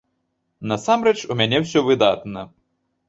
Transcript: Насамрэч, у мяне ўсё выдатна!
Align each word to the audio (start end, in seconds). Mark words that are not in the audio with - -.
Насамрэч, 0.71 1.15
у 1.33 1.37
мяне 1.41 1.57
ўсё 1.67 1.79
выдатна! 1.91 2.41